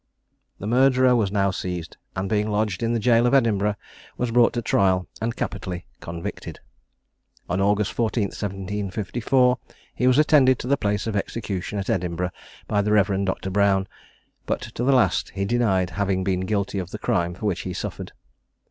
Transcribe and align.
The 0.57 0.65
murderer 0.65 1.15
was 1.15 1.31
now 1.31 1.51
seized, 1.51 1.95
and 2.15 2.27
being 2.27 2.49
lodged 2.49 2.81
in 2.81 2.91
the 2.93 2.99
jail 2.99 3.27
of 3.27 3.35
Edinburgh, 3.35 3.75
was 4.17 4.31
brought 4.31 4.51
to 4.53 4.61
trial 4.63 5.07
and 5.21 5.35
capitally 5.35 5.85
convicted. 5.99 6.59
On 7.47 7.61
August 7.61 7.95
the 7.95 8.01
14th, 8.01 8.33
1754, 8.41 9.59
he 9.93 10.07
was 10.07 10.17
attended 10.17 10.57
to 10.57 10.65
the 10.67 10.75
place 10.75 11.05
of 11.05 11.15
execution 11.15 11.77
at 11.77 11.87
Edinburgh 11.91 12.31
by 12.67 12.81
the 12.81 12.91
Rev. 12.91 13.23
Dr. 13.25 13.51
Brown; 13.51 13.87
but 14.47 14.61
to 14.73 14.83
the 14.83 14.91
last 14.91 15.29
he 15.35 15.45
denied 15.45 15.91
having 15.91 16.23
been 16.23 16.47
guilty 16.47 16.79
of 16.79 16.89
the 16.89 16.97
crime 16.97 17.35
for 17.35 17.45
which 17.45 17.59
he 17.59 17.71
suffered. 17.71 18.11